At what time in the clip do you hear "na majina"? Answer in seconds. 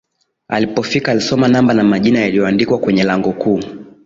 1.73-2.19